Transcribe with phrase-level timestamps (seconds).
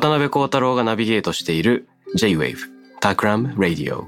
[0.00, 2.56] 渡辺幸太郎がナビゲートしている J-Wave
[3.00, 4.04] Takram Radio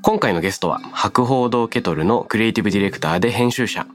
[0.00, 3.86] 今回のゲストは博報堂ケトルのクリエイティブディレクターで編集者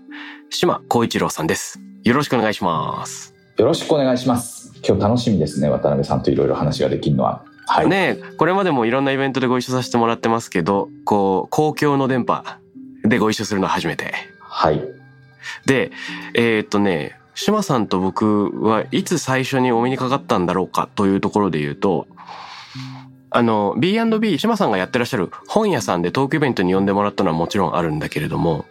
[0.52, 4.74] 島光一郎さんですよろしくお願いしますよろしくお願いします。
[4.88, 7.44] 今日楽しみですね、渡辺さんといろいろ話ができるのは。
[7.66, 7.88] はい。
[7.88, 12.44] ねえこれまでもいろんなイベントでご一緒させてもらってますけどこう公共の電波
[13.04, 14.82] でご一緒するのは初めてはい。
[15.66, 15.92] で
[16.36, 22.08] えーっとね島さんと僕はいつ最初にお目にかかったんだろうかというところで言うと
[23.36, 28.66] あの B&B 島さんがやってらっしゃる本屋さんでトークイベントに呼んでもらったのはもちろんあるんだけれども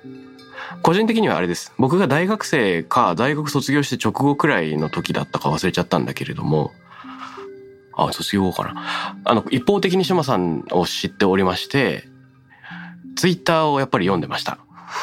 [0.83, 1.73] 個人的にはあれです。
[1.79, 6.73] 僕が大学生か大学卒業して直後くらいの時だったか忘れちゃったんだけれども
[7.95, 9.17] あ卒業後かな。
[9.25, 12.05] あの一方的に島さんを知っておりまして
[13.17, 14.59] ツイッターをやっぱり読んでました。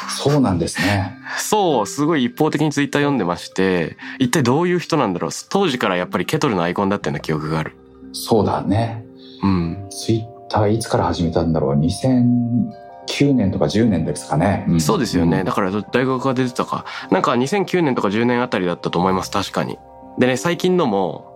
[0.08, 1.18] そうなんですね。
[1.38, 5.30] そう、すごい一方的にツイッター読んでまして、一体どういう人なんだろう。
[5.48, 7.76] 当時からやっぱりケトルのアイコンだったような記憶がある。
[8.12, 9.04] そうだね。
[9.42, 9.86] うん。
[9.90, 11.78] ツイッターいつから始めたんだろう。
[11.78, 14.66] 2009年とか10年ですかね。
[14.68, 15.44] んそうですよね。
[15.44, 16.84] だから大学が出てたか。
[17.10, 19.30] なんか2009年とか10年あたりだったと思います。
[19.30, 19.78] 確かに。
[20.18, 21.30] でね、最近のも、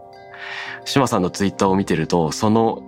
[0.84, 2.82] 島さんのツイッターを見てると、その、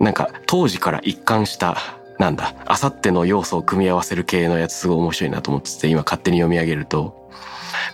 [0.00, 1.76] なんか当時から一貫した、
[2.18, 7.26] なんだ、あさっての要素を組み合わせる系のやつすごい面白いなと思ってて、今勝手に読み上げると、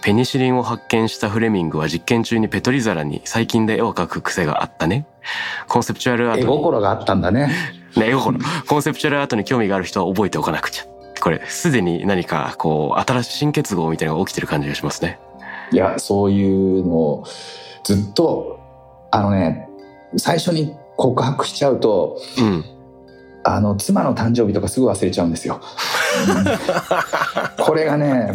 [0.02, 5.06] ペニシリンを発見したフレミングは実験中にペトリ皿に最近で絵を描く癖があったね。
[5.68, 7.50] コンセプチュアルアー絵トに、心があったんだね。
[7.96, 8.38] ね、絵心。
[8.68, 10.84] コンセプチュアルアートに興味がある人は覚えておかなくちゃ。
[11.20, 15.20] これ、すでに何か、こう、新しい新結合みたいなのが起きてる感じがしますね。
[15.70, 17.24] いや、そういうのを
[17.84, 18.58] ずっと、
[19.12, 19.68] あのね、
[20.16, 22.64] 最初に告白しちゃうと、うん。
[23.44, 25.60] あの、妻の誕生日とかすぐ忘れちゃうんですよ。
[27.58, 28.32] う んこれがね、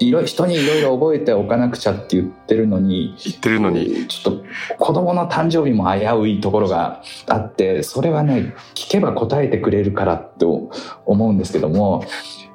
[0.00, 4.06] いろ人にいろいろ覚えておかなくちゃって言ってるのに、言ってるのに。
[4.08, 4.44] ちょっと
[4.78, 12.04] 子供の誕生日も危ういところがあってそれはね聞けば答えてくれるからって思うんですけども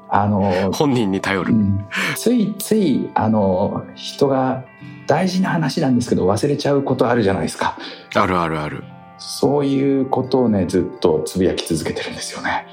[0.10, 1.54] あの、本人に頼る。
[1.54, 1.86] うん
[2.16, 4.66] ついついあの人が
[5.08, 7.78] 大事な話なんですけど忘れちゃうことあるじゃないですか
[8.16, 8.84] あるあるある。
[9.20, 12.66] そういうことをねずっとつぶやき続けてるんですよね。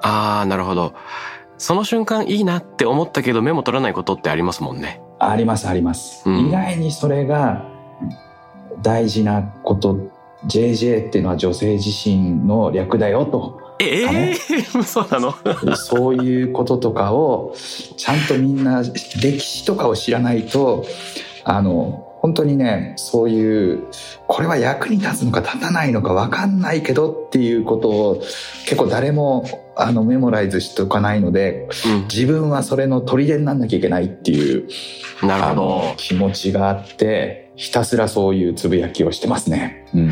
[0.00, 0.94] あー、なるほど。
[1.58, 5.00] その瞬間いいなって思ったけどメモ取らないことってありますもんね。
[5.20, 6.48] ありますあります、うん。
[6.48, 7.68] 意外にそれが
[8.82, 10.10] 大事なこと
[10.46, 13.60] JJ っていうのは女性自身の略だよと。
[13.78, 15.76] えあえー、そうなの？
[15.76, 17.54] そういうこととかを
[17.96, 20.84] ちゃんとみんな歴史とかを知らないと
[21.44, 23.82] あの本当にねそういう
[24.28, 28.14] これは役に立つのか立たないのか分かんないけどっていうことを
[28.64, 29.44] 結構誰も
[29.76, 31.68] あのメモライズしておかないので
[32.08, 34.68] 自分はそれの砦になんなきゃいけないっていう
[35.22, 35.28] うん。
[35.28, 35.94] なるあほどの。
[35.96, 39.86] 気持ちがあってひたすらそういうつぶやきをしてますね。
[39.92, 40.10] うん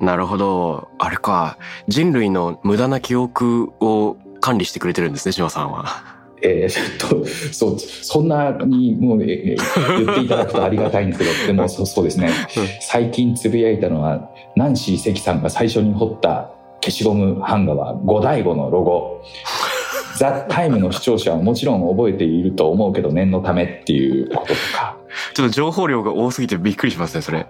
[0.00, 0.88] なるほど。
[0.98, 1.58] あれか。
[1.86, 6.19] 人類の無駄な記憶を管理してくれてるんですね、島さんは。
[6.42, 12.30] えー、ちょっと、そう、そんなにもう、えー言っていただくとありがたいんですけど、でもそうそうですね、
[12.80, 16.52] 最近つぶやいたのは、ナンシー関さんが最初に彫った
[16.82, 19.22] 消しゴム版画は五醍醐のロゴ。
[20.16, 24.96] ザ・タイムの視聴者はもちろん覚えていると思うけど念のためっていうこととか、
[25.32, 27.46] ちょっと情報量が多すぎてびっくりしますね、それ。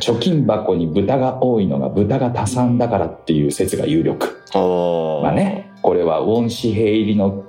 [0.00, 4.42] 貯金箱に豚が多いのが豚が多産だからっていう説が有力。
[4.54, 5.22] おー。
[5.22, 7.44] まあね、これはウォン紙幣入りの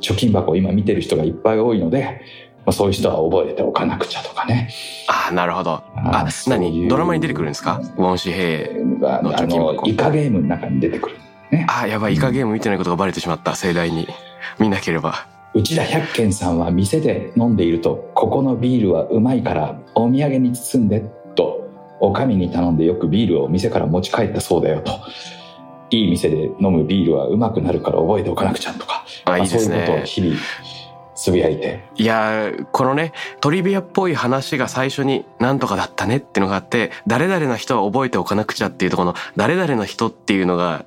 [0.00, 2.20] 貯金箱を今見てる人がいっぱい多いので、
[2.64, 4.70] まあ、そういう人は覚えておかなくちゃとかね。
[5.08, 5.82] ああ、なるほど。
[5.94, 7.80] あ何ドラマに出てくるんですか？
[7.96, 8.70] ウォン紙幣。
[9.06, 11.16] あの貯金箱のイカゲームの中に出てくる。
[11.68, 14.08] ああ、やばい、イカゲーム見てないことがバレてしまった、盛大に。
[14.58, 15.26] 見なければ。
[15.54, 21.04] 内田百軒さんは店で飲んでいると、ここのビールはうまいからお土産に包んで
[21.36, 21.60] と、
[22.00, 24.92] お上に頼んでよくビールを店から持ち帰ったそうだよと。
[25.90, 30.36] いい店で飲むビールはうまくなるから覚えておかなくちゃとか、あいいですねまあそういうことを日々
[31.14, 31.84] つぶやいて。
[31.96, 40.84] いやーこのねトリビアっぽい話が最初に何とかだったねっていうのがあって誰々の人は覚えておかなくちゃっていうところの誰々の人っていうのが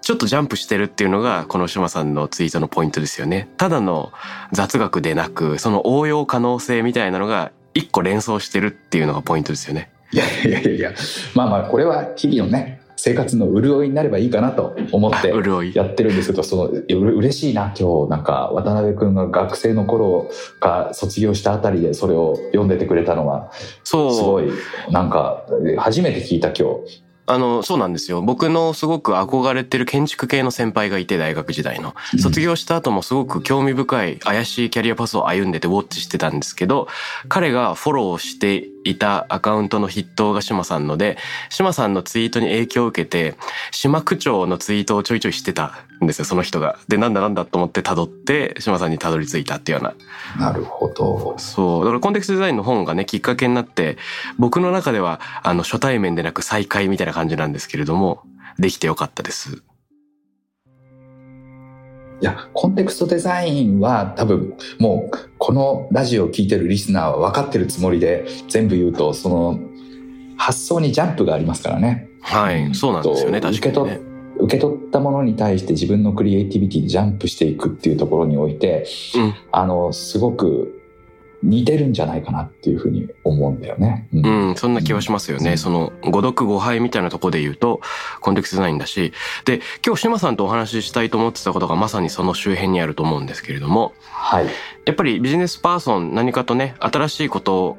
[0.00, 3.48] ちょっとジャンプしてるっていうのがこの島さんのツイートのポイントですよね。
[3.56, 4.12] ただの
[4.52, 9.90] 雑学でなくその応用可能性みたいなのが一個連想してるっていうのがポイントですよね。
[10.12, 10.92] いやいやいやいや、
[11.34, 23.50] まあまあ、これは日々のね、生活の潤いになればいいかなと思ってあ潤いやってるんですけど、その、嬉しいな、今日、なんか、渡辺くんが学生の頃が卒業したあたりでそれを読んでてくれたのは、
[23.82, 24.14] そう。
[24.14, 24.52] すごい、
[24.92, 25.44] なんか、
[25.78, 27.02] 初めて聞いた今日。
[27.26, 28.20] あの、そうなんですよ。
[28.20, 31.94] 僕のすごく憧れてる建築系の先輩がいて、大学時代の。
[32.20, 36.88] 卒業した後もすごく興味深い怪しいキャリアパスを歩んでてウォッチしてたんですけど、
[37.28, 41.18] 彼がフォローしていたアカウントの筆頭が島さんので、
[41.50, 43.34] 島さんのツイートに影響を受けて、
[43.70, 46.78] 島区長のツイートをちょいちょいしてたんですよ、その人が。
[46.88, 49.92] で、なんだなんだと思って辿って、島さんに辿り着いたっていうよ
[50.36, 51.34] うななるほど。
[51.38, 51.84] そう。
[51.84, 53.98] だからコンテクストデザインの本がね、きっかけになって、
[54.38, 58.22] 僕の中では、あの、初対面でなく再会みたいな感じなんですけれども、
[58.58, 59.62] できてよかったです。
[62.22, 69.58] いや、コンテクストデザインは多分もうこのラジオを聞いてるリスナーは分かってるつもりで全部言うと、その
[70.36, 72.08] 発想にジャンプがありますからね。
[72.20, 72.72] はい。
[72.76, 74.12] そうなんですよね、と確かにね受け取。
[74.38, 78.86] 受け取ったものに対して自分のクリエイティビティでジャンプしていくっていうところにおいて、
[79.16, 80.81] うんあの、すごく
[81.42, 84.08] 似てるんじゃないかなっていうふうに思うんだよね。
[84.12, 85.52] うんうん、そんな気はしますよね。
[85.52, 87.80] うんその、誤読誤配みたいなところで言うと、
[88.20, 89.12] コンテクストデザインだし、
[89.44, 94.46] で、今日島さんとお話ししたいと思ってたことがまさにその周辺にあると思うんですけれども、はい。
[94.84, 97.76] やっぱりビジネスパーソン何かとね、新しいこと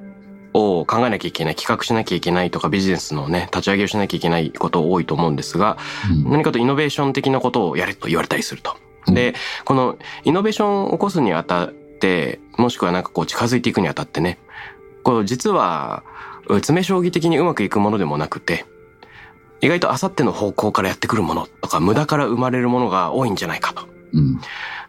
[0.54, 5.78] を考えなきゃいけない、企画しなきゃいけないとかビジネスのね、立ち上げをしなきゃいけないこと多いと思うんですが、
[6.12, 8.78] うん何かとイノベーション的なことをやれと言われたりすると。
[9.08, 9.34] で、
[9.66, 14.38] このイノベーションを起こすにあたって、もしくはなんかこう近づいていくにあたってね、
[15.04, 16.04] こう実は、
[16.50, 18.66] う詰将棋的にうまくいくものでもなくて、
[19.62, 23.88] 意外とあさっての方向からやってくるものとか、無駄から生まれるものが多いんじゃないかと。
[24.14, 24.40] うん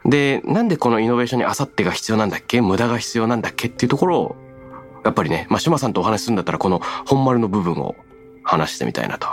[0.05, 4.37] で、なんでこのイノベーションにあさってが必要なんだっけ無駄が必要なんだっけっていうところを、
[5.03, 7.95] やっぱりね、まあ、島さんとお話しするんだったら、この本丸の部分を
[8.43, 9.29] 話してみたいなと。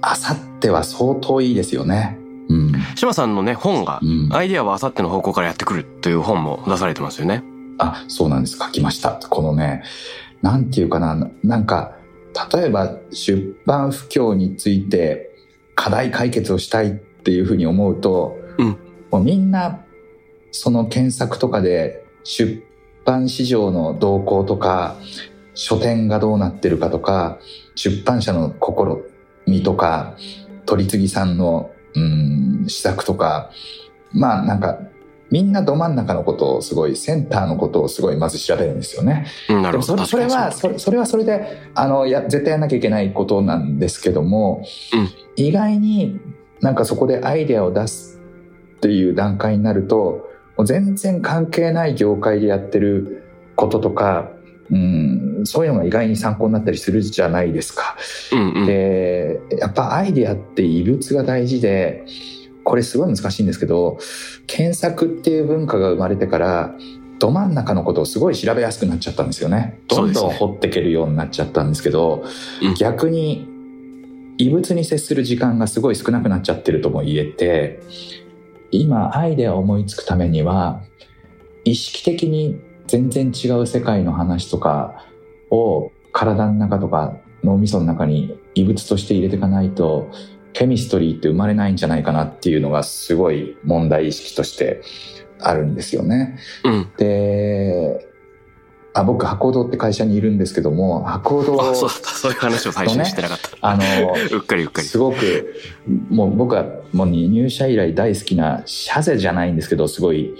[0.00, 2.21] あさっては相当いいですよね。
[2.48, 2.72] うん。
[2.96, 7.42] 島さんのね、本がう、ん、アイディアはあさっての方向からやってくるという本も出されてますよね。
[7.78, 8.58] あ、そうなんです。
[8.58, 9.12] 書きました。
[9.14, 9.82] このね、
[10.42, 11.96] なんていうかな、なんか、
[12.52, 15.34] 例えば出版不況について
[15.74, 18.78] 課題解決をしたいっていうふうに思うと、うん
[19.10, 19.84] もうみんな
[20.52, 22.64] その検索とかで出
[23.04, 24.96] 版市場の動向とか、
[25.54, 27.38] 書店がどうなってるかとか、
[27.74, 30.16] 出版社の試みとか、
[30.64, 33.50] 取次さんの、うん、施策とか、
[34.12, 34.78] まあなんか
[35.30, 39.26] みんなど真ん中のことをすごいセンターのことをすごいまず調べるんですよね。
[39.48, 40.04] うん、なるほど。
[40.04, 46.20] それはそれそれはそれであのや絶対やんなきゃいけないことなんですけども、うん意外に
[46.60, 48.20] なんかそこでアイデアを出す
[48.76, 50.28] っていう段階になると
[50.58, 53.24] もう全然関係ない業界でやってる
[53.56, 54.31] こととか、
[54.72, 54.74] う
[55.42, 57.96] ん、そういうのが意外に参考になったりするじゃないですか。
[58.32, 58.66] うんうん。
[58.66, 62.06] でやっぱアイデアって異物が大事で
[62.64, 63.98] これすごい難しいんですけど
[64.46, 66.74] 検索っていう文化が生まれてから
[67.18, 72.24] ど真ん中のことをすごい調べやすくなっちゃったんですよねどんどん掘っていけるようになっちゃったんですけど
[72.62, 73.48] うん逆に
[74.38, 77.80] 異物に接する時間がすごい少なくなっちゃってるとも言えて
[78.70, 80.82] 今アイデアを思いつくためには
[81.64, 82.60] 意識的に
[82.92, 85.06] 全然違う世界の話とか
[85.48, 90.10] を体の中とか脳みその中に異物として入れていかないと
[90.52, 94.82] ケミストリーって生まれないんじゃないかなっていうのがすごい問題意識として
[95.40, 96.38] あるんですよね。
[96.64, 96.92] うん。
[96.98, 98.10] で
[98.92, 102.10] あ僕博報堂って会社にいるんですけども博報堂あ、そうだった。
[102.10, 103.56] そういう話を最初にしてなかった。
[103.62, 103.82] あの
[104.36, 104.86] うっかりうっかり。
[104.86, 105.54] すごく
[106.10, 110.34] もう僕はもう入社以来大好きなシャゼじゃないんですけどすごい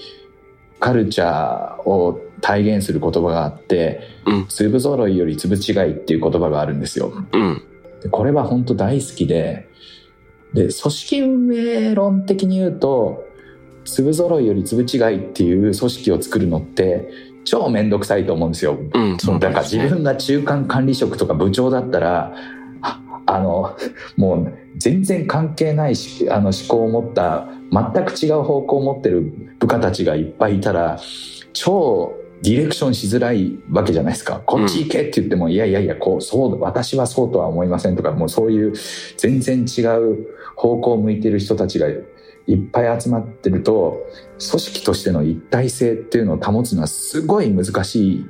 [0.80, 7.12] カルチャーを体現する言葉があってうん「粒揃いより粒違い」っていう言葉があるんですよ。
[7.32, 7.62] うん。
[8.02, 9.68] でこれは本当大好きで
[10.52, 13.24] で組織運営論的に言うと
[13.84, 17.08] 粒揃いより粒違いっていう組織を作るのって
[17.44, 18.76] 超面倒くさいと思うんですよ。
[18.92, 19.18] うん。
[19.18, 22.34] そのだから自分が中間管理職とか部長だったら
[22.82, 23.76] ああの
[24.16, 29.22] もう全然関係ないしあの思考を持った全く違う方向を持ってる
[29.60, 30.98] 部下たちがいっぱいいたら
[31.52, 34.42] 超ディレクションしづらいわけじゃないですか。
[34.44, 38.72] こっち行けって言っても、いやいやいや、こう、そう、私はそうとは思いませんとか、もうそういう
[39.16, 41.92] 全然違う方向を向いてる人たちがい
[42.54, 44.04] っぱい集まってると、
[44.50, 48.26] 組織としての一体性っていうのを保つのはすごい難しい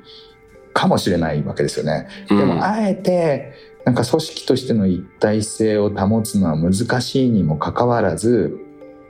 [0.75, 2.07] かもしれないわけですよね。
[2.29, 3.53] でも、あえて、
[3.87, 8.59] なんか組織としての一体性を保つのは難しいにもかかわらず、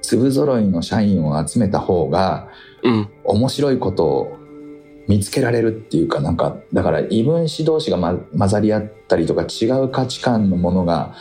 [0.00, 2.48] 粒揃いの社員を集めた方が、
[3.24, 4.36] 面白いことを
[5.08, 11.14] 見つけられるっていうかなんかだから異分子同士が、混ざり合ったりとか違う価値観のものが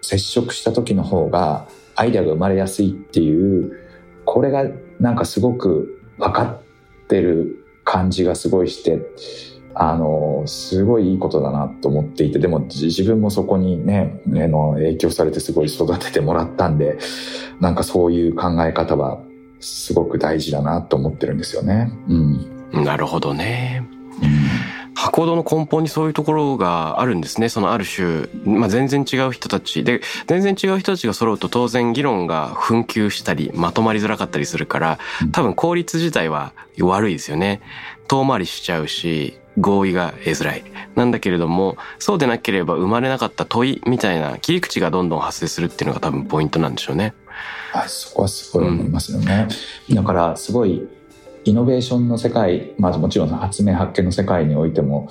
[0.00, 3.72] 接触した時の方がアイデアが生まれやすいっていう
[4.24, 4.64] これが
[5.00, 9.00] なんかすごく分かってる感じがすごいして
[9.74, 16.98] あのすごいいいことだなと思っていてでも自分もそこにねの影響されてすごい育ててもらったんで
[17.60, 19.20] なんかそういう考え方は
[19.60, 21.90] すごく大事だなと思ってるんですよね。
[22.08, 23.86] うんなるほどね。
[24.94, 27.48] 箱堂の根本にそういうところがあるんですね。
[27.48, 34.98] そのある種、まあ、全然違う人たちで、全然違う人たちが揃うと当然議論が紛糾したり、まとまりづらかったりするから、
[35.32, 37.60] 多分効率自体は悪いですよね。
[38.06, 40.64] 遠回りしちゃうし、合意が得づらい。
[40.94, 47.14] なんだけれども、そうでなければ生まれなかった問いみたいな切り口がどんどん発生するっていうのが多分ポイントなんでしょうね。
[47.72, 49.48] あそこはすごい思いますよね。
[49.88, 50.86] うん、だからすごい
[51.44, 55.08] イノベーションの世界、まあ、もちろん発明発見の世界においても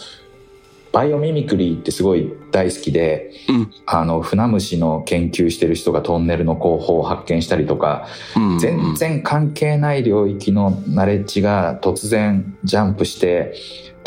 [0.91, 13.55] バイオミミクリーってすごい大好きで、うん、あの船虫の研究してる人がトンネルの工法を発見したりとか、うんうん、全然関係ない領域のナレッジが突然ジャンプして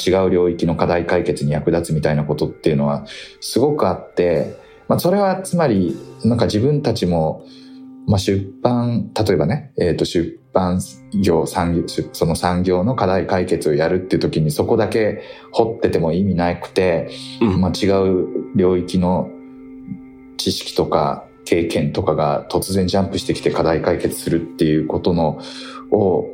[0.05, 3.07] 違う領域の課題解決に役立つみたいなことっていうのは
[3.41, 7.47] すごくあって、まあ、それはつまりなんか自分たちも、
[8.07, 10.79] まあ、出版例えばね、えー、と出版
[11.21, 17.11] 業、産業、その産業の課題解決をやるっていう時にそこだけ掘ってても意味なくて、
[17.43, 19.29] うん、まあ、違う領域の
[20.37, 25.41] 知識とか経験とかが突然ジャンプしてきて課題解決するっていうことの
[25.91, 26.31] を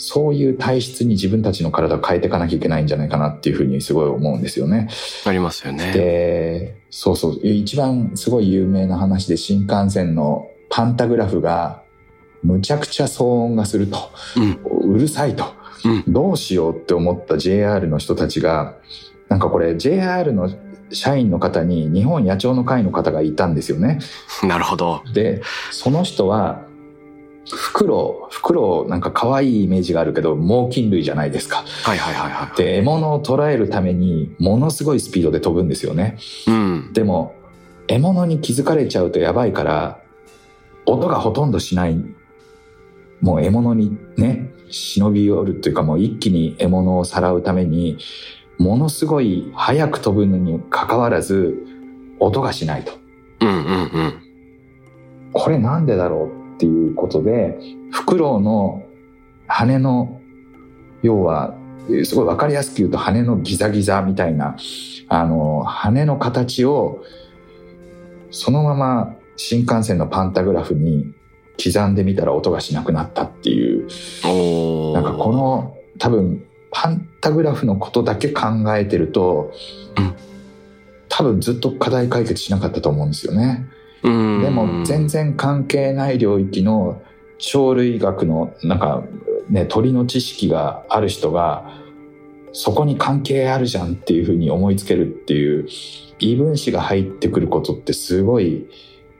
[0.00, 4.88] そういう体質に自分たちの体を変えていかなきゃいけないんじゃないかなっていうふうにすごい思うんですよね。
[5.26, 5.92] ありますよね。
[5.92, 11.82] で、そうそう、一番すごい有名な話で新幹線のパンタグラフが
[12.42, 18.76] むちゃくちゃ騒音がすると、うん、うるさいと、うん、どうしようって思った JR の人たちが、
[19.28, 20.50] なんかこれ JR の
[20.90, 23.98] 社員の方に日本野鳥の会の方がいたんですよね。
[24.42, 25.02] なるほど。
[25.12, 26.66] で、その人は、
[27.50, 31.64] フクロウ、フクロウなんか可愛いイメージがあるけど、猛禽類じゃないですか。
[31.82, 32.56] はいはいはいはい。
[32.56, 36.18] で、獲物を捕らえるために、ものすごいスピードで飛ぶんですよね。
[36.46, 36.92] うん。
[36.92, 37.34] でも、
[37.86, 40.00] 獲物に気づかれちゃうとやばいから、
[40.92, 41.96] 音がほとんどしない
[43.20, 47.98] もう獲物にね、忍び寄るというかもう一気に獲物をさらうために、
[48.58, 51.56] ものすごい早く飛ぶのにかかわらず、
[52.20, 52.92] 音がしないと。
[53.40, 54.22] うんうんうん。
[55.32, 57.58] これなんでだろうっていうことで、
[57.92, 58.82] フクロウの
[59.46, 60.20] 羽の、
[61.02, 61.54] 要は、
[62.04, 64.56] すごいわかりやすく言うと羽のギザギザみたいな、
[65.08, 67.02] あの、羽の形を、
[68.30, 71.14] そのまま新幹線のパンタグラフに
[71.62, 73.86] 刻んでみたら音がしなくなったっていう、
[74.92, 78.42] なんかこの多分パンタグラフのことだけ考
[78.76, 79.52] えてると、
[79.96, 80.14] うん、
[81.08, 83.66] 多分ずっと課題解決しなかったと思うんですよね。
[84.02, 87.02] でも全然関係ない領域の
[87.38, 89.04] 鳥類学のなんか
[89.48, 91.78] ね鳥の知識がある人が
[92.52, 95.68] そこに関係あるじゃんっていうふうに思いつけるっていう
[96.18, 98.68] 異分子が入ってくることってすごい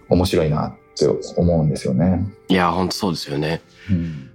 [0.08, 2.26] 面白いなって思うんですよね。
[2.48, 3.60] いや、本当そうですよね。
[3.90, 4.30] うん、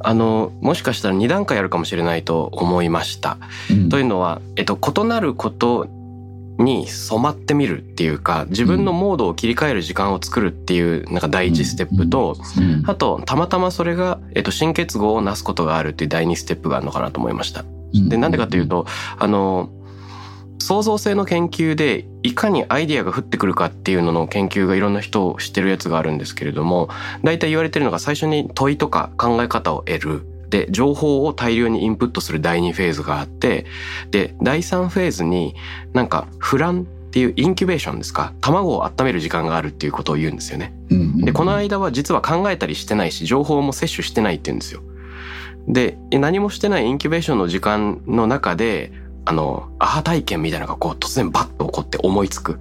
[0.00, 3.38] あの、もしかしたら2段階あるかもしれないと思いました。
[3.70, 5.86] うん、というのは、えっと、異なること
[6.58, 12.36] に染まってみるっていうか、自分のモードを切り替える時間を作るっていう、なんか第一ステップと、
[12.86, 17.64] あと、たまたまそれが、えっと、新結合をなすことがあるっていう第二ステップがあるのかなと思いました。
[17.92, 18.86] で、なんでかというと、
[19.18, 19.70] あの、
[20.58, 26.88] 創造性の研究でいかにアイディアが降ってくるかっていうのの研究がいろんな人を知ってるやつがあるんですけれども
[27.22, 33.66] 大体言われてるのが最初に問いとか考え方を得るで情報を大量にインプットする第2フェーズがあって
[34.10, 35.54] で第3フェーズに
[35.92, 40.74] なんかフランっていうインキュベーションですか卵を温める時間があるっていうことを言うんですよね。
[41.16, 44.82] でこの間は実は考えたりしてないし情報も摂取してないって言うんですよ。
[45.68, 48.92] で何もしてないインキュベーションの時間の中で
[49.26, 52.58] あの、アハ体験みたいなのがこう突然バッと起こって思いつく。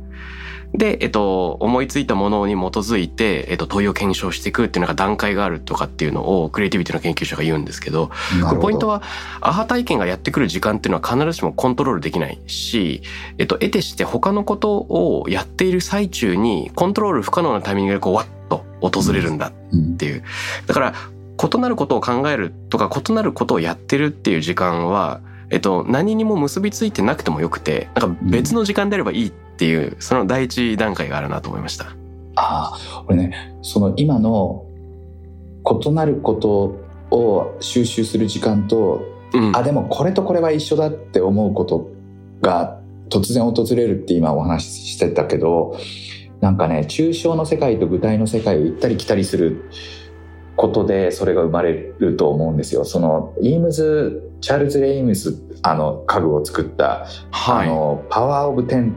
[0.73, 8.09] で、えっと、思いついたものに基づいて、えっと、問いを検証していくっていうのが段階があるとかっていうのをクリエイティビティの研究者が言うんですけど、
[8.47, 9.01] これポイントは、
[9.41, 13.03] アハ体験がやってくる時間っていうのは必ずしもコントロールできないし、
[13.37, 20.23] えっと、得てして他のことをやっている最中にコントロール不可能なタイミングでこう、わっと訪れるんだっていう。
[20.67, 20.93] だから、
[21.53, 31.85] 異なることを考えるとか、異なることをやってるっていう時間は、えっと、何にも結びついてなくてもよくて、なんか別の時間であればいいっていう、その第一段階があるなと思いました。
[32.35, 34.65] ああ、これね、その今の
[35.83, 36.79] 異なること
[37.15, 41.89] を収集する時間と、うん、あ、でもこれとこれは一緒だって思うこと
[42.41, 45.77] が突然訪れるって今お話ししてたけど、
[46.41, 49.69] なんかね、抽象の世界と具体の世界を行ったり来たりする
[50.55, 52.85] ことでそれが生まれると思うんですよ。
[52.85, 58.93] その、イームズ、チャールズ・レイ・イームズ、あの、家具を作った、はい、あの、パワー・オブ・テン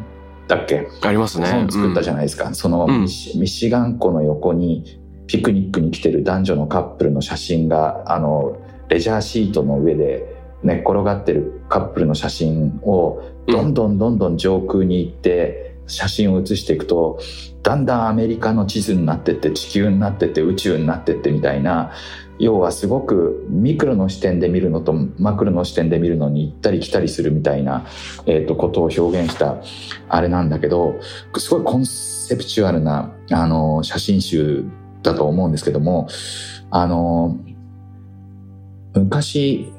[0.46, 0.86] だっけ？
[1.00, 1.46] ありますね。
[1.46, 2.48] 本作ったじゃないですか。
[2.48, 8.58] うん、そのミシ、ミシガン湖の横にピクニックに来てる男女のカップルの写真が、あの、
[8.90, 17.20] レジャーシートの上で寝っ転がってるカップルの写真をどんどんどんどん上空に行って写真を写していくと、
[17.62, 21.92] だんだんアメリカの地図になってって地球になってって宇宙になってってみたいな、
[22.38, 27.86] 要はすごくミクロの視点で見るのとマクロの視点で見るのに行ったり来たりするみたいな、
[28.26, 29.56] えー、とことを表現した
[30.08, 31.00] あれなんだけど
[31.36, 34.64] すごいコンセプチュアルなあの写真集
[35.02, 36.08] だと思うんですけども
[36.70, 37.36] あの
[38.94, 39.72] 昔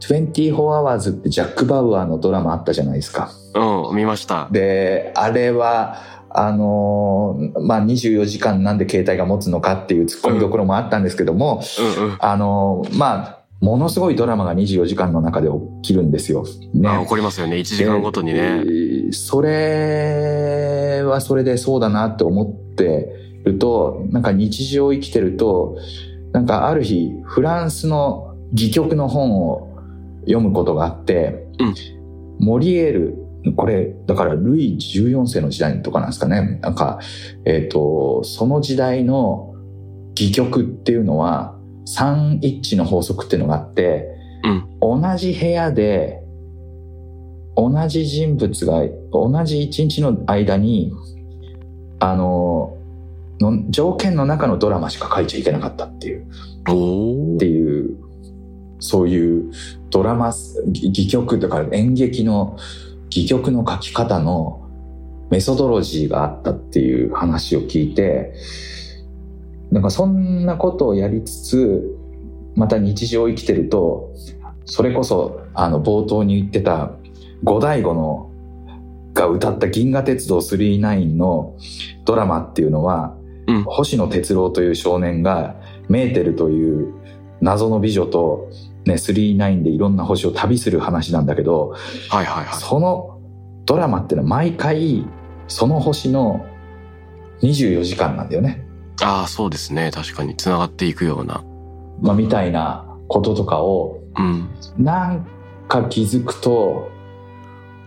[0.00, 3.30] 24 Hours ってジャック・バウアーのドラマあったじゃないですか。
[3.54, 4.48] うん、見ました。
[4.50, 5.96] で、あれは、
[6.34, 16.44] あのー、まあ、24時間なんで携帯が持つのかっていう突っ込みどころもあったんですけども、うんうんうん、あのー、まあ、ものすごいドラマが24時間の中で起きるんですよ。
[16.74, 16.88] ね。
[16.88, 17.56] あ、起こりますよね。
[17.56, 18.64] 1時間ごとにね。
[19.12, 25.76] それはそれでそうだなって思ってると、なんか日常を生きてると、
[26.32, 29.78] なんかある日、フランスの戯曲の本を
[30.22, 31.74] 読むことがあって、うん、
[32.44, 33.16] モリエール
[33.56, 36.60] これ、だから、ルイ14世の時代とかなんですかね。
[36.62, 37.00] なんか、
[37.44, 39.54] えっ、ー、と、その時代の
[40.16, 44.08] 戯曲っていうのは、三一致の法則っていうのがあって、
[44.80, 46.22] うん、同じ部屋で、
[47.56, 50.92] 同じ人物が、同じ一日の間に、
[51.98, 52.76] あの、
[53.40, 56.26] の条件の中のドラマしか書いちゃいけなかったっていう。
[57.34, 57.96] っていう、
[58.78, 59.52] そういう
[59.90, 62.56] ドラマ、戯曲だから演劇の
[63.12, 64.66] 戯曲の書き方の
[65.30, 68.34] メソドロジーがあったっていう話を聞いて、
[69.70, 71.96] なんかそんなことをやりつつ、
[72.54, 74.12] また日常を生きてると、
[74.64, 76.92] それこそ、あの、冒頭に言ってた、
[77.42, 78.30] 五醍醐の、
[79.14, 81.56] が歌った銀河鉄道999の
[82.04, 83.14] ドラマっていうのは、
[83.46, 85.56] うん、星野哲郎という少年が、
[85.88, 86.94] メーテルという
[87.40, 88.48] 謎の美女と
[88.84, 91.74] ね、39でいろんな星を旅する話なんだけど、
[92.08, 92.60] はいはいはい。
[92.60, 93.20] その
[93.64, 95.06] ドラマっていうのは毎回、
[95.48, 96.46] その星の
[97.42, 98.64] 24時間なんだよね。
[99.02, 99.90] ああ、そうですね。
[99.92, 101.44] 確かに繋がっていくような。
[102.00, 105.26] まあ、みたいなこととかを、うん、なん
[105.68, 106.90] か気づくと、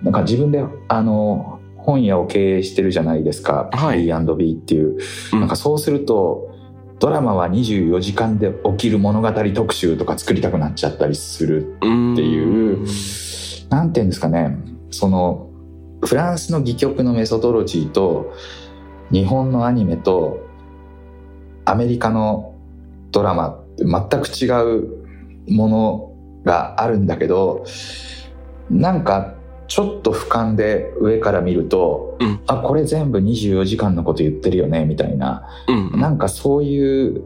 [0.02, 3.70] なんか自分で、あの、本屋を経営してるじゃないですか。
[3.72, 4.98] はい、B&B っていう。
[5.34, 6.45] なんかそうすると、
[7.00, 12.86] ドラマは24時間で起きる物語特集とか作りたくなっちゃったりするっていう、
[13.70, 14.58] なんていうんですかね、
[14.92, 15.50] その、
[16.06, 18.34] フランスの戯曲のメソドロジーと、
[19.12, 20.46] 日本のアニメと、
[21.66, 22.56] アメリカの
[23.12, 26.12] ドラマって全く違うもの
[26.44, 27.66] があるんだけど、
[28.70, 29.36] なんか
[29.68, 35.88] ちょっと俯瞰で上から見ると、うん、あこれ全部24時間のこと言ってるよねみたいな、うん。
[35.88, 37.24] うん、なんかそういう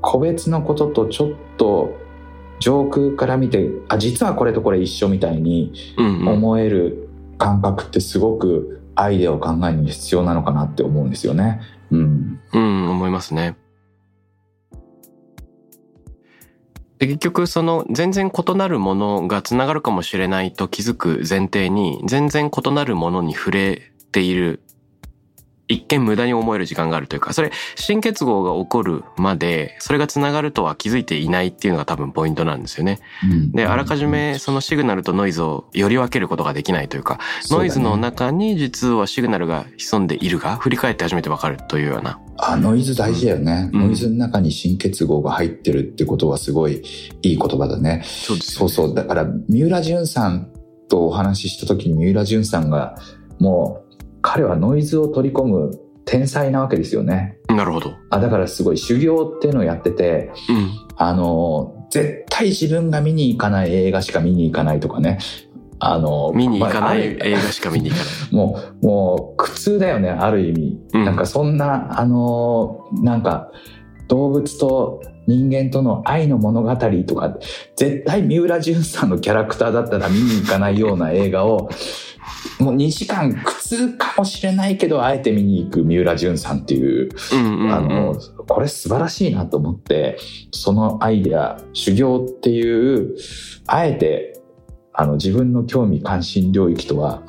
[0.00, 1.98] 個別のこととちょっと
[2.58, 11.60] 上空から見てあ実はこれとこれ一緒みたいに思える感覚ってすごくアイデアを考えるのに必要なのかなって思うんですよね。
[11.90, 13.56] うん、うん、思いますね。
[17.00, 23.82] で結局その全然異なるものがつながるかもしれないと気づく前提に全然異なるものに触れ
[24.12, 24.60] ている
[25.70, 32.98] 一見無駄に思える時間があるというか、それ、新結合が起こるまで、それが繋がるとは気づいていないっていうのが多分ポイントなんですよね。
[33.22, 42.18] うん、で、あらかじめそのシグナルとノイズをより分けることができないというか、ノイズの中に実はシグナルが潜んでいるが、振り返って初めてわかるというような。
[42.42, 46.82] あ、ノイズ大事だよね、うん、ノイズの中に新結合が入ってるってことはすごい
[47.22, 48.02] いい言葉だね。
[48.04, 48.94] そうね、そうそう。
[48.94, 50.52] だから、三浦淳さん
[50.88, 52.96] とお話しした時に三浦淳さんが、
[53.38, 57.38] もう、彼はノイズを取り込む天才なわけですよね。
[57.48, 57.92] なるほど。
[58.10, 60.70] あだからすごい修行っていうのをやってて、うん。
[60.96, 65.18] あの、絶対自分が見に行かない映画しか見に行かないとかね。
[65.80, 68.14] あの、見に行かまあない映画しか見に行かない。
[68.30, 70.78] もう、もう苦痛だよね、ある意味。
[70.94, 73.50] うんなんかそんな、あの、なんか
[74.08, 77.38] 動物と人間との愛の物語とか、
[77.76, 81.70] 絶対三浦淳さんのキャラクターだったら見に行かないような映画を、
[82.58, 87.10] もう2時間苦痛かもしれないけど、あえて見に行く三浦淳さんっていう。
[87.72, 88.14] あの、
[88.46, 90.18] これ素晴らしいなと思って、
[90.50, 93.16] そのアイデア、修行っていう、
[93.66, 94.29] あえて、
[94.92, 97.22] あの、自分の興味関心領域とは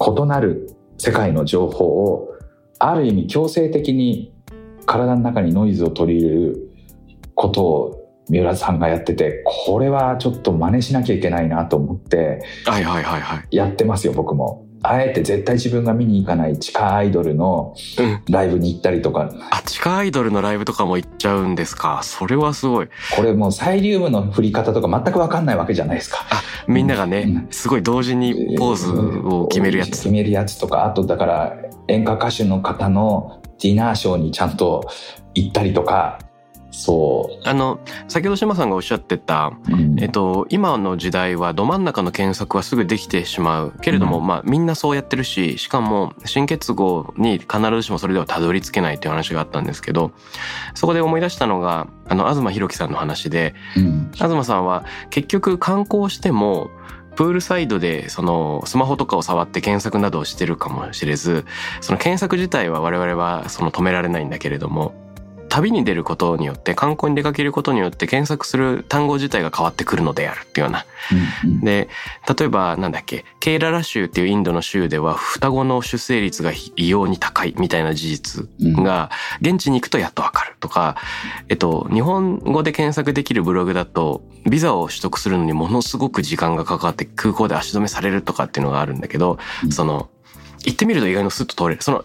[0.00, 2.28] 異なる世界の情報を、
[2.78, 4.32] ある意味強制的に
[4.86, 6.70] 体の中にノイズを取り入れる
[7.34, 13.56] ことを三浦さんがやってて、これはちょっと真似しなきゃいけないなと思って、はいはいはいはい。
[13.56, 14.66] やってますよ、僕も。
[14.82, 18.22] あえて絶対自分が見に行かない地下アイドルのうん。
[18.30, 22.00] ライブに行ったりとか、あ、地下アイドルのライブとかも行っちゃうんですか？
[22.02, 22.88] それはすごい。
[23.16, 26.20] これもうサイリウムの振り方とか全く分かんないわけじゃないですか。
[26.66, 29.90] みんながね、うんすごい同時にポーズを決めるやつ。
[29.90, 31.56] 決めるやつとか、あとだから
[31.88, 34.88] 演歌歌手の方のディナーショーにちゃんと
[35.34, 36.18] 行ったりとか、
[36.70, 39.72] そあの、先ほど島さんがおっしゃってた、う。
[39.72, 43.72] うんえっと、今の時代はど真ん中の検索はすぐできてしまう。
[43.80, 50.12] けれども、うまあみんなそうやってるし、しかも新結合に必ずしもそれではたどり着けないという話があったんですけど、
[50.74, 56.70] そこで思い出したのが、あの、東博樹さんの話で、うん東さんは結局観光しても、
[57.16, 61.44] プールサイドでそのスマホとかを触って検索などをしてるかもしれず、
[61.80, 64.94] その検索自体は我々はその止められないんだけれども、
[65.50, 70.86] 旅に出ることによって観光に出かけることによって検索する単語自体が変わってくるのであるっていうような。
[71.44, 71.60] うんうん。
[71.60, 71.88] で、
[72.38, 79.10] 例えばなんだっけ、ケイララ州っていうインドの州では双子の出生率が異様に高いみたいな事実が
[79.40, 80.96] 現地に行くとやっとわかるとか、
[81.48, 89.72] えっと、日本語で検索できるブログだとビザを取得するのにものすごく時間がかかって空港で足止めされるとかっていうのがあるんだけど、うん。
[89.72, 90.08] その、
[90.64, 91.82] 行ってみると意外にスッと通れる。
[91.82, 92.04] その、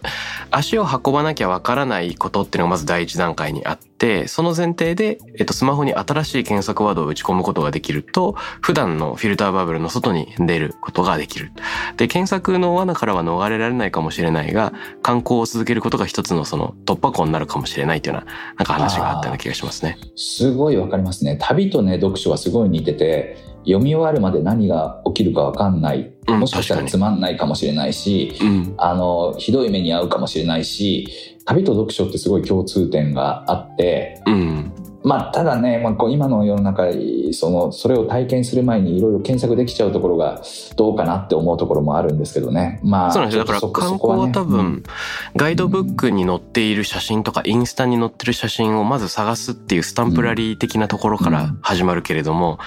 [0.50, 11.52] 足を運ばなきゃわからないことっていうのがまず第一段階にあって、その前提で、えっと、スマホに新しい検索ワードを打ち込むことができると、普段のフィルターバブルの外に出ることができる。
[11.96, 19.98] で、検索の罠からは逃れられないかもしれないが、観光を続けることが一つのその突破口になるかもしれないというような、なんか話があったような気がしますね。
[20.16, 21.36] すごいわかりますね。
[21.40, 26.12] 旅とね、読書はすごい似てて、読み終わるまで何が起きるかわかんない。
[26.28, 28.74] うんもしかしたらつまんないかもしれないし、うん。
[28.78, 31.06] あの、ひどい目に遭うかもしれないし、
[31.44, 34.72] 旅と読書ってすごい共通点があって、うん。
[35.06, 36.88] まあ、ただね、まあ、こう今の世の中、
[37.32, 40.42] その、それを体験する前にいろいろ検索できちゃうところが
[40.74, 42.80] どうかなって思うところもあるんですけどね。
[42.82, 43.44] まあ、そうなんですよ。
[43.44, 44.82] だから観光は多分、うん
[45.36, 52.58] ガイドブックに載っている写真とか、インスタに載ってる写真をまず探すっていうスタンプラリー的なところから始まるけれども、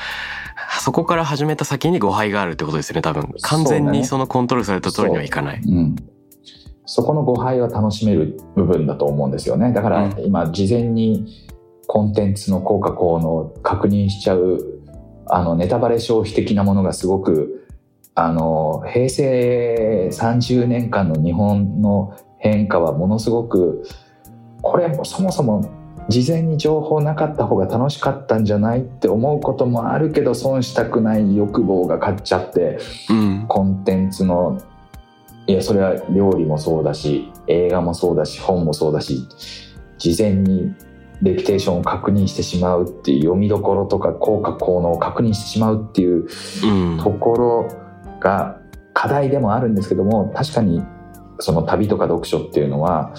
[0.80, 3.34] そこから始めた先に誤配があるってことですよね、多分。
[3.42, 5.62] 完全にそのコントロールされた通りにはいかない。
[5.62, 5.96] うん。
[6.86, 9.74] そこの誤配は楽しめる部分だと思うんですよね。
[9.74, 11.48] だからうん今事前に
[11.88, 14.60] コンテンツの効果効能を確認しちゃう、
[15.28, 17.68] あのネタバレ消費的なものがすごく、
[18.16, 23.86] あの、平成30年間の日本の変化はものすごく、
[24.62, 25.79] これもそもそも
[26.10, 33.46] 事前に情報なかった方が楽しかったんじゃないって思うこともあるけど損したくない欲望が勝っちゃって、うん。
[33.48, 34.60] コンテンツの
[35.46, 39.28] いやそれは料理もそうだし映画もそうだし本もそうだし
[39.98, 40.76] 事前に
[41.22, 46.28] レピュテーションを確認してしまうっていう読みどころとか効果効能を確認してしまうっていう
[46.64, 47.00] うん。
[47.02, 47.68] ところ
[48.20, 48.60] が
[48.94, 50.84] 課題でもあるんですけども確かに
[51.40, 53.14] その旅とか読書っていうのは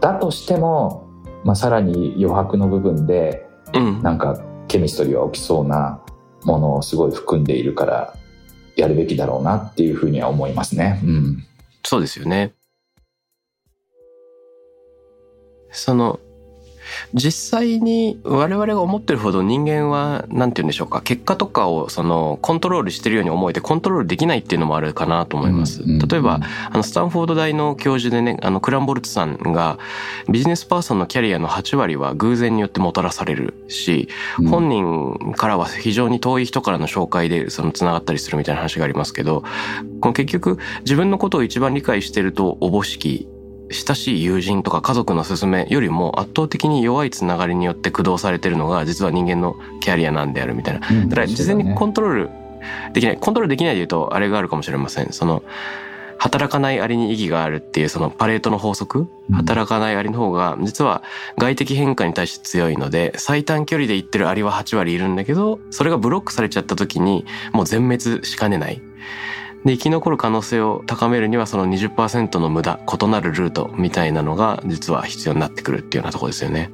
[0.00, 0.99] だとしても、
[1.44, 4.02] まあ、さらに余白の部分でうん。
[4.02, 6.00] なんかケミストリーは起きそうな
[6.44, 8.14] ものをすごい含んでいるから
[8.76, 11.00] やるべきだろうなっていうふうには思いますね。
[11.04, 11.44] うん。
[11.84, 12.54] そうですよね。
[15.70, 16.18] その、
[17.14, 25.82] 実際に我々が思ってるほど人間は、なんて言うんでしょうか、結果とかをそのコントロールしてるように思えてコントロールできないっていうのもあるかなと思います。
[25.82, 29.78] うん例えば、、あの、スタンフォード大の教授でね、あの、クランボルツさんが、
[30.28, 39.44] ビジネスパーソンのキャリアの8割は偶然によってもたらされるし、うん本人からは非常に遠い人からの紹介でその繋がったりするみたいな話がありますけど、
[40.00, 43.28] この結局自分のことを一番理解してるとおぼしき
[43.70, 50.86] 親しい友人とか家族の勧めよりも圧倒的に弱いつながりによって駆動されてるのが実は人間のキャリアなんであるみたいな。
[50.88, 52.30] うんだから事前にコンントロール
[52.92, 53.16] できない。
[53.16, 55.12] コントロールできないで言うとあれがあるかもしれません。
[55.12, 55.42] その、
[56.20, 61.02] 働かないアリに意義があるっていうそのパレートの法則、働かないアリの方が実は
[61.38, 68.82] 外的変化に対して強いので最短距離で行ってるアリは8割いるんだけどそれがブロックされちゃった時にもう全滅しかねない。
[69.64, 76.70] で生き残る可能性を高めるにはその20%の無駄異なるルートみたいなのが実は必要になってくるっていうようなところですよね。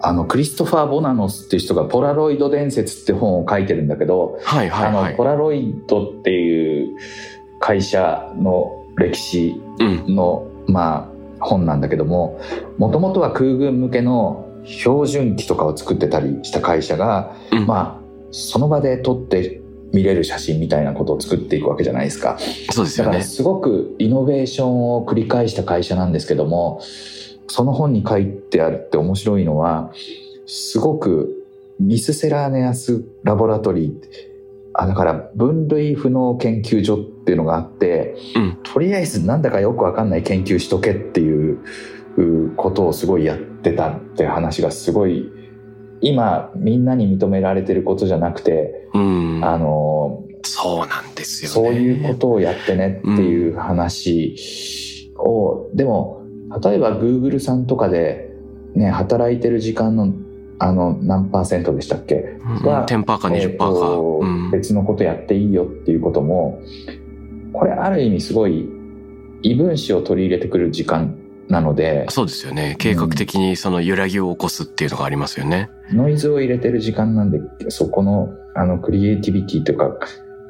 [0.00, 5.06] あの、クリストファー・ボナノスっていう人がポラロイド伝説って本を書いてるんだけど、はいはいはい。
[5.06, 6.96] あの、ポラロイドっていう
[7.58, 10.14] 会社の歴史うん。
[10.14, 12.40] の、まあ、本なんだけども、
[12.78, 19.60] もともとは空軍向けの標準機とかを作ってたりした会社が、うんまあ、その場で撮って
[19.92, 22.30] 見れる写真みたいなことを作っていくわけじゃないですか。
[22.30, 23.22] だからそうですよね。
[23.22, 26.80] すごくイノベーションを繰り返した会社なんですけども、
[27.48, 29.92] その本に書いてあるって面白いのは、
[30.46, 31.46] すごく
[31.80, 33.92] ミスセラーネアスラボラトリー、
[34.74, 41.58] あ、だから分類不能研究所っていうのがあって、うんとりあえずなんだかよくわかんない研究しとけっていう
[42.16, 45.30] うことをすごいやってたって話がすごい、
[46.00, 49.44] 今みんなに認められてることじゃなくて、うん。
[49.44, 51.68] あの、そうなんですよね。
[51.68, 56.22] そういうことをやってねっていう話を、でも、
[56.62, 58.30] 例えば Google さんとかで
[58.74, 60.12] ね、働いてる時間の
[60.60, 62.16] あの何パーセントでしたっけ？
[62.16, 64.50] うんが10%か20%えーうん。
[64.50, 66.60] 別のことやっていいよっていうことも、
[67.52, 68.68] これある意味すごい
[69.42, 71.16] 異分子を取り入れてくる時間
[71.48, 72.76] なので、そうですよね。
[72.78, 75.70] 計画的にその揺らぎを起こすっていうのがありますよね。
[75.92, 79.98] ノイズを入れてる時間なんで、そこのあのクリエイティビティとか、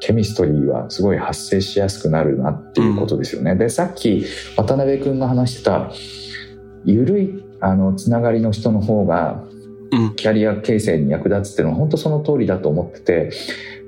[0.00, 3.54] ケミストリーはすごい発生しやすくなるなっていうことですよね。
[3.54, 5.90] で、さっき渡辺くんが話してた、
[6.84, 9.44] ゆるいあのつながりの人の方が
[9.90, 10.14] うん。
[10.16, 13.30] キャリア形成に役立つっていうのは本当その通りだと思ってて、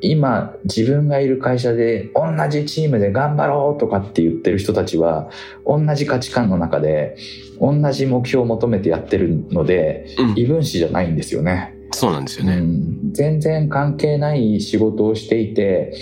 [0.00, 5.30] 今自分がいる会社で同じチームで頑張ろうとかって言ってる人たちは
[5.66, 7.16] 同じ価値観の中で
[7.60, 10.34] 同じ目標を求めてやってるのでうん。
[10.36, 11.76] 異分子じゃないんですよね。
[11.92, 12.54] そうなんですよね。
[12.54, 15.92] うん、全然関係ない仕事をしていて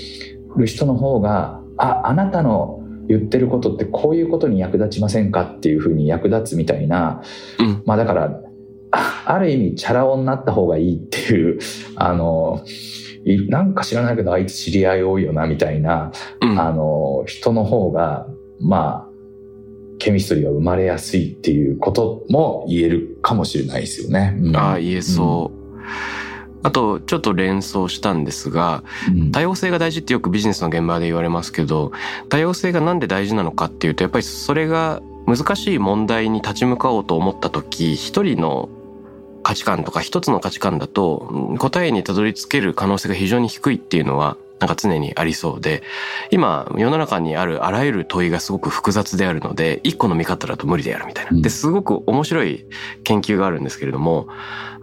[0.57, 7.23] る人の方がああなたの言ってることってこういうことに役立ちませんかっていうふうに役立つみたいな、
[7.59, 8.41] うんまあだから
[8.91, 11.59] あある意味チャラ男になった方がいいっていう
[11.97, 13.08] あのい
[13.49, 16.61] なんか知らないけどあいつ知り合い多いよなみたいな、うん。
[16.61, 18.27] あの人の方が
[18.61, 19.09] まあ
[19.99, 24.37] ケミストリーが生まれやすいっていうことも言えるかもしれないですよね。
[24.41, 25.59] うんああ、言えそう。
[26.63, 31.93] あと、ちょっと連想したんですが、うん多様性が大事ってよくビジネスの現場で言われますけど、
[32.29, 38.69] 多様性がなんで大事なのかっていうと、やっぱりそれが難しい問題に立ち向かおうと思った時、一人の
[39.49, 45.83] 価値観とか一つの価値観だとうん答えにたどり着ける可能性が非常に低いっていうのはなんか常にありそうで
[46.31, 51.31] 今世の中にあるあらゆる問いがすごく複雑であるので一個の見方だと無理であるみたいな。
[51.33, 52.67] うんですごく面白い
[53.05, 54.29] 研究があるんですけれども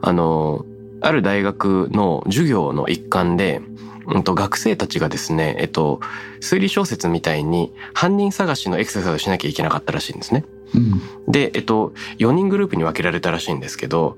[0.01, 0.65] あの
[0.99, 3.61] ある大学の授業の一環で
[4.07, 5.99] うんと学生たちがですね、えっと、
[6.41, 10.43] 推理小説みたいに犯人探しのエクササイズをしなきゃいけなかったらしいんですね。
[10.73, 14.17] うんで、えっと、4人グループに分けられたらしいんですけど、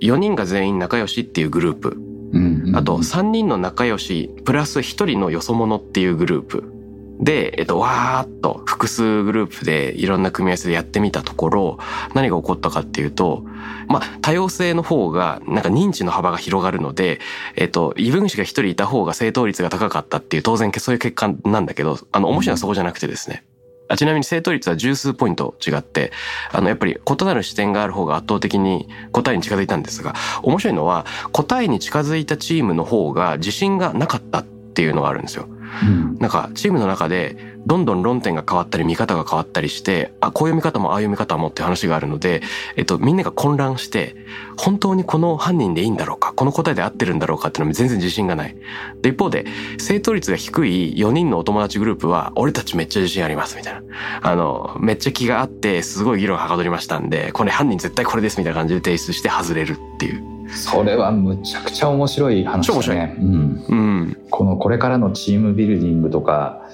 [0.00, 1.96] 4人が全員仲良しっていうグループ、
[2.32, 6.72] うんうんあと3人の仲良し、プラス1人のよそ者っていうグループ。
[7.20, 11.78] で、えっと、わーっと複数グループでいろんな組み合わせでやってみたところ、
[12.14, 13.44] 何が起こったかっていうと、
[13.88, 17.20] まあ、多様性の方が、なんか認知の幅が広がるので、
[17.54, 23.44] えっと、異分子が1人いた方が正答率が高かったっていう、当然そういう結果なんだけど、あの、面白いのはそこじゃなくてですね。
[23.92, 26.12] あちなみに正答率は十数ポイント違って、
[26.50, 35.46] あの、やっぱり異なる視点がある方が圧倒的に答えに近づいたんですが、面白いのは答えに近づいたチームの方が自信がなかったっていうのがあるんですよ。
[35.82, 42.42] うんなんかチームの中でどんどん論点が変わったり見方が変わったりして、あ、こういう見方もああいう見方もって話があるので、
[42.76, 44.16] えっと、みんなが混乱して、
[44.56, 48.56] 本当にこの犯人でいいんだろうか、この答えで合ってるんだろうかっていうのも全然自信がない。
[49.00, 49.46] で、一方で、
[49.78, 53.82] 正答率が低い4人のお友達グループは、俺たちめっちゃ自信あります、みたいな。
[54.22, 60.31] あの、めっちゃ気があって、すごい議論はかどりましたんで、これ犯人絶対これです、みたいな感じで提出して外れるっていう。
[60.52, 63.16] それはむちゃくちゃ面白い話だね。
[63.18, 64.16] うん、うん。
[64.30, 66.68] このこれからのチームビルディングとか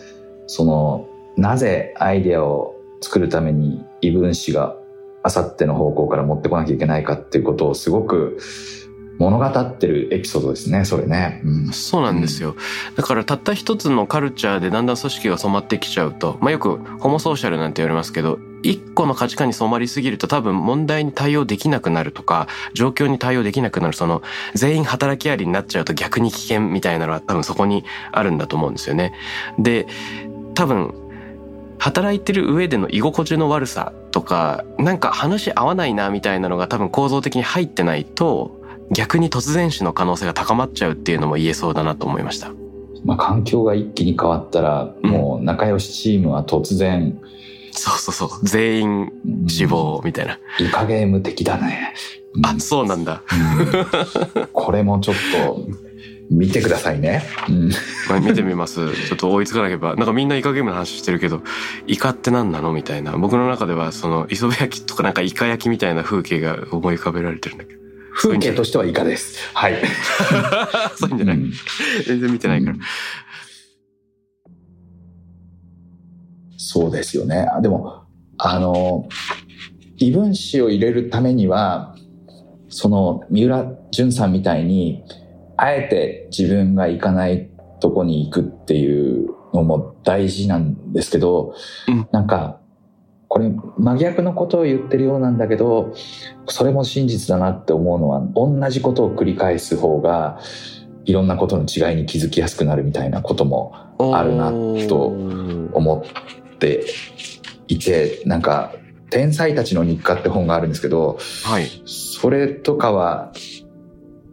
[0.46, 4.76] そのなぜアイデアを作るために異分子が
[5.22, 8.38] あさっての方向から持ってこなきゃいけないかっていうことをすごく
[9.18, 11.42] 物語ってるエピソードですねそれね。
[11.44, 12.56] うんそうなんですよ。
[12.96, 24.22] だからたった一つのカルチャーでだんだん組織が染まってきちゃうと、まあよくホモソーシャルなんて言われますけど、一個の価値観に染まりすぎると多分問題に対応できなくなるとか、状況に対応できなくなる、その
[24.54, 29.12] 全員働きありになっちゃうと逆に危険みたいなのは多分そこにあるんだと思うんですよね。
[29.58, 29.86] で、
[30.54, 30.94] 多分、
[31.78, 38.58] 働いてる上での居心地の悪さとかなんか話合わないなみたいなのが多分構造的に入ってないと
[38.90, 42.52] 逆に突然死の可能性が高まっちゃうっていうのも言えそうだなと思いました。
[43.04, 47.20] まあ、環境が一気に変わったら、もう仲良しチームは突然、
[47.78, 49.12] そうそうそう全員
[49.48, 50.38] 死亡みたいな。
[50.58, 51.94] イカゲーム的だね。
[52.44, 53.22] あそうなんだ。
[53.32, 55.14] うんこれもちょっ
[55.46, 55.66] と
[56.30, 57.24] 見てくださいね。
[57.48, 57.70] うん
[58.08, 58.94] まあ見てみます。
[59.06, 59.94] ちょっと追いつかなければ。
[59.96, 61.42] なんかみんなイカゲームの話してるけど、
[61.86, 63.16] イカって何なのみたいな。
[63.16, 67.78] 僕の中ではその磯辺焼きとかなんかイカ焼きみたいな風景が思い浮かべられてるんだけど。
[68.14, 69.38] 風景としてはイカです。
[69.54, 69.76] はい。
[70.98, 71.36] そういうんじゃない。
[71.36, 71.52] うん
[72.04, 72.76] 全然見てないから。
[76.70, 77.48] そうですよね。
[77.50, 78.02] あでも、
[78.36, 79.08] あの、
[79.96, 81.96] 異分子を入れるためには、
[82.68, 85.02] その三浦淳さんみたいに、
[85.56, 87.48] あえて自分が行かない
[87.80, 91.54] とこに行くっていうのも大事なんですけど、
[91.88, 92.60] うんなんか、
[93.28, 95.94] これ真逆のことを言ってるようなんだけど、
[96.48, 100.38] それも真実だなって思うのは、同じことを繰り返す方が、
[101.06, 103.72] いろんなことの違いに気づきやすくなるみたいなことも
[104.12, 104.50] あるな
[104.86, 105.06] と
[105.72, 106.04] 思
[106.58, 106.84] って
[107.68, 108.72] いて、なんか、
[109.10, 111.66] 天才たちの日課って本があるんですけど、はい。
[111.86, 113.32] それとかは、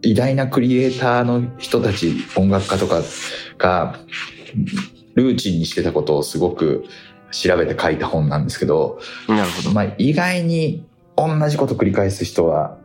[0.02, 3.02] 偉大なクリエイターの人たち、音楽家とか
[3.58, 3.98] が、
[5.14, 6.84] ルーチンにしてたことをすごく
[7.30, 9.70] 調べて書いた本なんですけど、なるほど。
[9.72, 10.84] まあ意外に
[11.16, 12.78] 同じこと繰り返す人は、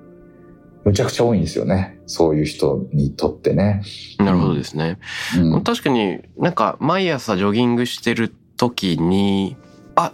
[0.83, 1.99] むちゃくちゃ多いんですよね。
[2.07, 3.83] そういう人にとってね。
[4.17, 4.97] なるほどですね。
[5.37, 8.33] うん確かになんか毎朝ジョギングしてる
[8.69, 9.57] 時に、
[9.95, 10.11] あ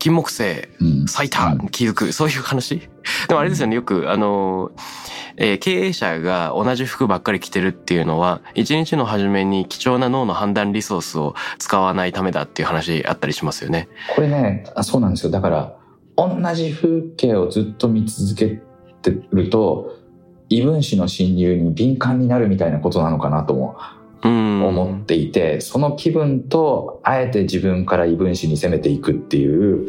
[0.00, 2.80] 金木犀うん咲いた気づく、そういう話？
[3.28, 4.72] でもあれですよね、よく、あの、
[5.36, 13.88] えー経営者が同じ服ばっかり着てるっていうのは、一日の初めに貴重な脳の判断リソースを使わないためだっていう話あったりしますよね。
[14.16, 15.30] これね、あそうなんですよ。
[15.30, 15.76] だから、
[16.16, 18.60] 同じ風景をずっと見続け
[19.02, 19.96] てると、
[20.48, 24.03] 異分子の侵入に敏感になるみたいなことなのかなともうん。
[24.28, 29.88] 思っていて、その気分と、あえて自分から異分子に攻めていくっていう、うん。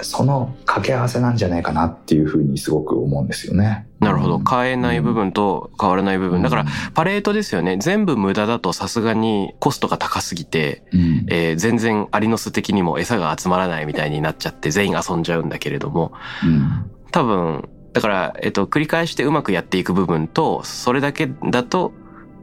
[0.00, 3.86] その掛け合わせなんじゃないかなっていうふうにすごく思うんですよね。
[4.00, 4.36] なるほど。
[4.36, 6.42] うん変えない部分と変わらない部分。
[6.42, 7.76] だから、パレートですよね。
[7.78, 16.12] 全部無駄だとさすがにコストが高すぎて、うんえー全然アリノス的にも餌が集まらないみたいになっちゃって全員遊んじゃうんだけれども、
[16.44, 21.92] うん多分、だから、えっと、繰り返してうまくやっていく部分と、それだけだと、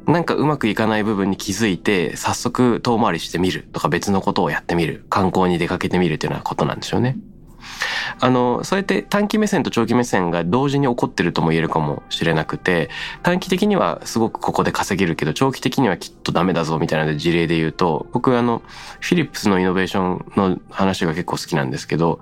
[0.07, 7.17] なんかうまくいかない部分に気づいて、早速遠回りしてみるとか別のことをやってみる、観光に出かけてみるっていうようなことなんでしょうね。
[8.19, 12.89] あの、そうやって短期目線と長期目線が同時に起こってるとも言えるかもしれなくて、
[13.23, 18.61] 短期的にはすごくここで稼げるけど、長期的にはきっとダメだぞみたいな事例で言うと、僕あの、
[18.99, 22.19] フィリップスのイノベーションの話が結構好きなんですけど、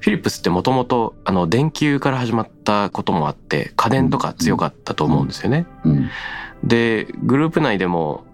[0.00, 5.66] フィリップスってもともとあの、電球から始まったこともあって、家電とか強かったと思うんですよね。
[5.84, 6.10] うん
[6.64, 8.24] で、グループ内でも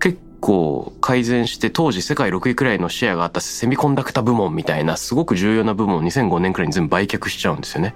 [0.00, 7.94] 結構改善して当時世界6位くらいのシェアがあったセミコンダクタ部門みたいなすごく重要な部門を2005年くらいに全部売却しちゃうんですよね。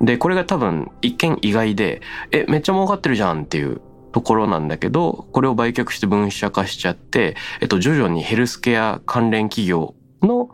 [0.00, 2.00] で、これが多分一見意外で、
[2.30, 3.80] え、めっちゃ儲かってるじゃんっていう
[4.12, 10.50] ところなんだけど、これを売却して分社化しちゃって、えっと、徐々にヘルスケア関連企業の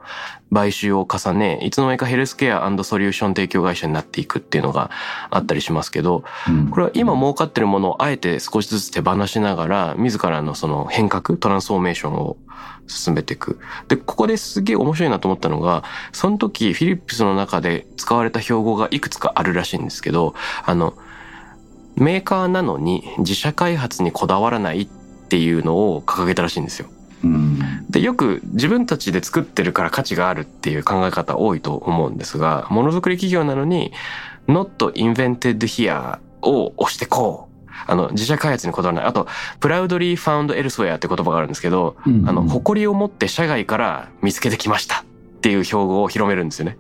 [0.53, 4.91] 買収を重ね、いつの間にかヘルスケアソリューション提供会社になっていくっていうのが
[5.31, 12.37] あったりしますけど、うんこれは今儲かってるものをあえて少しずつ手放しながら、自らのその変革、トランスフォーメーションを
[12.87, 13.59] 進めていく。
[13.89, 20.95] で、ここですげえ面白いなと思ったのが、その時フィリップスの中で使われた標語がいくつかあるらしいんですけど、あの、
[21.97, 24.87] メーカーなのに自社開発にこだわらないっ
[25.29, 26.89] ていうのを掲げたらしいんですよ。
[27.25, 33.93] うんで、よく自分たちで作ってるから価値があるっていう考え方多いと思うんですが、ものづくり企業なのに、
[34.49, 37.57] not invented here を押してこう。
[37.87, 39.11] あの、自社開発にこだわらない。
[39.11, 39.27] あと、
[39.61, 45.05] proudly found elsewhere って言葉があるんですけど、うんあの、誇りを持って社外から見つけてきましたっ
[45.41, 46.79] ていう標語を広めるんですよね。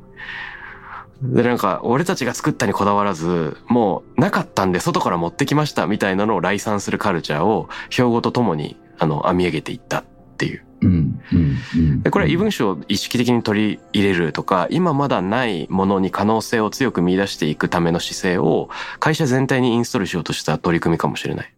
[1.22, 10.04] で、なんか、俺たちが作ったにこだわらず、もう、なかったんで外から持ってきましたみたいなのを来賛するカルチャーを、標語とともに、あの、編み上げていった
[10.36, 10.62] っていう。
[10.82, 18.68] うんうんうんでこれは異分子を意識的に取り入れるとか、今まだないものに可能性を強く見出していくための姿勢を
[19.00, 21.52] 会社全体にインストールしようとした取り組みかもしれない。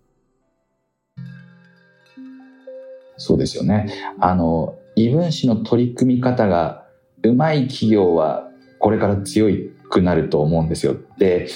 [3.16, 3.92] そうですよね。
[4.20, 6.86] あの、異分子の取り組み方が
[7.24, 8.48] うまい企業は
[8.78, 9.48] これから強
[9.90, 10.96] くなると思うんですよ。
[11.18, 11.48] で、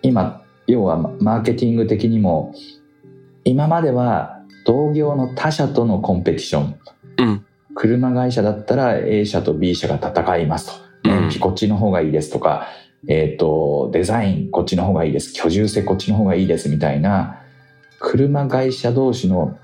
[0.00, 2.54] 今、要はマーケティング的にも、
[3.44, 4.33] 今までは
[4.64, 6.78] 同業の他社とのコンペティション
[7.18, 7.46] うん。
[7.74, 11.08] 車会社だったら A 社と B 社が戦いますと。
[11.08, 12.68] 燃費こっちの方がいいですとか、
[13.08, 15.32] えっ、と、デザインこっちの方がいいです。
[15.34, 17.42] 居住性こっちの方がいいですみたいな、
[18.00, 19.58] 車会社同士の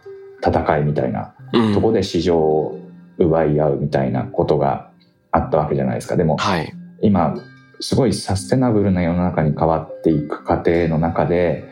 [0.44, 2.78] 戦いみたいなうんとこで市場を
[3.18, 4.90] 奪い合うみたいなことが
[5.30, 6.16] あったわけじゃないですか。
[6.16, 6.72] でもはい。
[7.02, 7.34] 今
[7.80, 11.70] すごいサステナブルな世の中に変わっていく過程の中で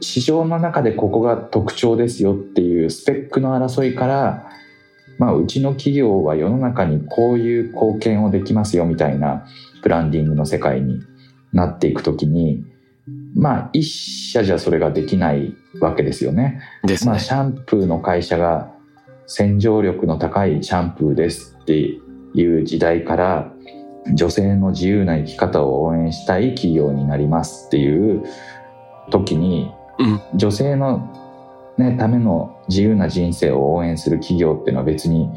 [0.00, 4.50] 市場の中でここが特徴ですよっていうスペックの争いから、
[5.18, 9.46] まあ、うちの企業は世の中にこういう貢献をできますよみたいな
[9.82, 11.00] ブランディングの世界に
[11.52, 12.64] なっていくときに
[13.34, 16.60] まあ一社じゃそれができないわけですよね。
[16.82, 17.18] まあ、ですね。
[17.18, 18.72] シャンプーの会社が
[19.26, 23.52] 洗浄力の高いシャンプーですっていう時代から
[24.14, 28.22] 女性の自由な生き方を応援したい企業になりますっていう
[29.10, 29.77] 時にうん。
[30.34, 31.12] 女性の、
[31.76, 35.30] ね、ための自由な人生を応援する企業っていうのは別に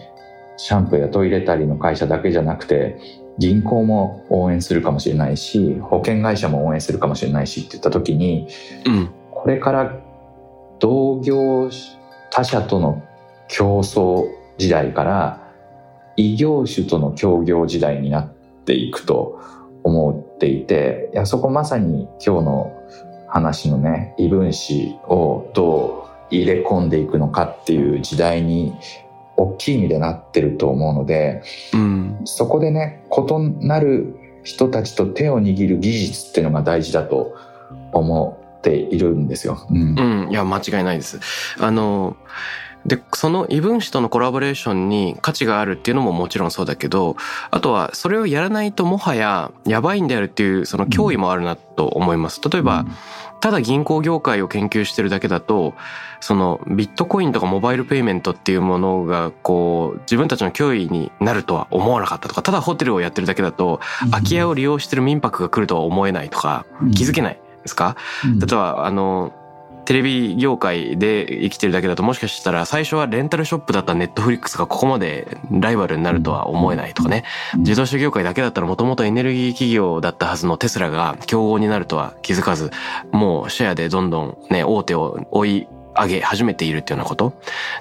[0.57, 2.99] シャンプーやトイレタリーの会社だけじゃなくて
[3.37, 8.47] 銀行も応援するかもしれないし保険会社も応援するかもしれないしって言った時に
[8.85, 9.09] うん。
[9.31, 9.99] これから
[10.79, 11.69] 同業
[12.29, 13.03] 他社との
[13.47, 15.51] 競争時代から
[16.15, 18.33] 異業種との協業時代になっ
[18.65, 19.41] ていくと
[19.83, 22.80] 思っていていやそこまさに今日の
[23.31, 28.75] 話のね異分子をどう入れ込んでいくのかっていう時代に
[29.37, 31.41] 大きい意味でなってると思うので
[31.73, 32.21] うん。
[32.25, 37.35] そこでね異なる人たちと手を握る技術っていうのが大事だと
[37.93, 39.65] 思っているんですよ。
[39.69, 40.31] うんうん。
[40.31, 41.19] いや、間違いないです。
[41.59, 42.15] あの、
[42.85, 47.15] で、その異分子とのコラボレーションに価値があるっていうのももちろんそうだけど、
[47.51, 52.41] あとはそれをやらないともはややばいんであるっていうその脅威もあるなと思います。
[52.49, 52.85] 例えば、
[53.39, 55.73] ただ銀行業界を研究してるだけだと、
[56.19, 63.79] そのビットコインとかモバイルペイメントっていうものがこう自分たちの脅威になるとは思わなかったとか、ただホテルをやってるだけだと
[64.11, 66.65] 空き家を利用してる民泊が来るとは思えないとか、
[66.95, 67.95] 気づけないですか？
[68.25, 68.39] うん。
[68.39, 69.33] 例えばあの
[69.85, 77.23] テレビ業界で生きてるだけだともしかしたら最初はレンタルショップだったネットフリックスがここまでライバルになるとは思えないとかね。
[77.57, 82.71] 自動車業界だけだったらもともとエネルギー企業だったはずのテスラが競合になるとは気づかず
[83.11, 87.33] もうシェアでどんどんね大手を追い上げ始めているっていうようなこと。